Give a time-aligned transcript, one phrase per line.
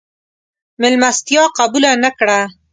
[0.81, 2.39] مېلمستیا قبوله نه کړه.